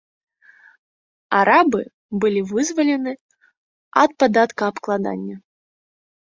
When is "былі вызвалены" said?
2.25-3.11